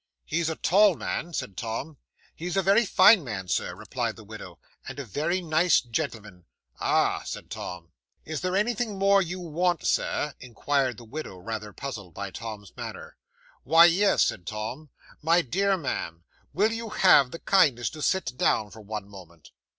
[0.25, 1.97] '"He's a tall man," said Tom.
[2.35, 6.45] '"He is a very fine man, Sir," replied the widow, "and a very nice gentleman."
[6.79, 7.91] '"Ah!" said Tom.
[8.25, 13.15] '"Is there anything more you want, Sir?" inquired the widow, rather puzzled by Tom's manner.
[13.63, 14.89] '"Why, yes," said Tom.
[15.21, 19.51] "My dear ma'am, will you have the kindness to sit down for one moment?"